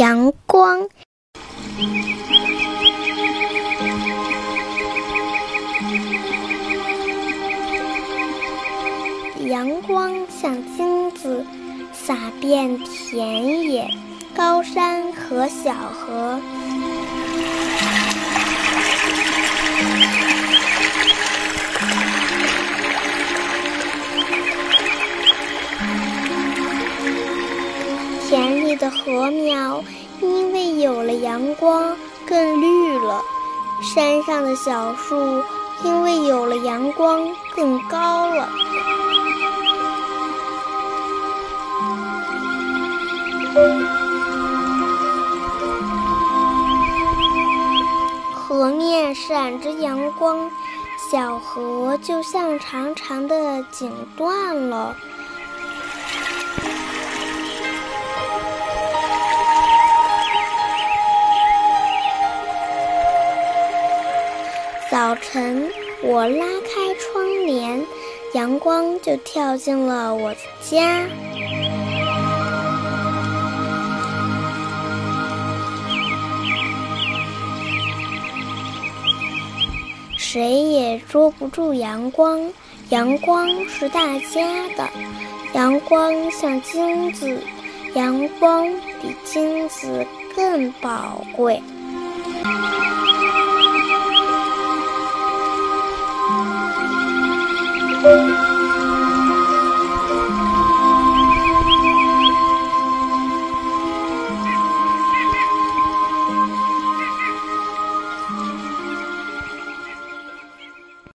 [0.00, 0.88] 阳光。
[9.40, 11.44] 阳光像金子，
[11.92, 13.90] 洒遍田野、
[14.34, 16.40] 高山和小河。
[28.30, 29.84] 田的禾苗
[30.22, 31.94] 因为有了阳光
[32.26, 33.20] 更绿了，
[33.94, 35.42] 山上的小树
[35.84, 38.48] 因为有了阳光更高了。
[48.34, 50.50] 河面闪着阳光，
[51.10, 54.96] 小河就像长长的锦缎了。
[65.10, 65.68] 早晨，
[66.04, 67.84] 我拉开窗帘，
[68.32, 71.04] 阳光就跳进了我的家。
[80.16, 82.52] 谁也捉不住阳光，
[82.90, 84.88] 阳光是大家的。
[85.54, 87.36] 阳光像金子，
[87.94, 88.64] 阳光
[89.02, 91.60] 比金子更宝贵。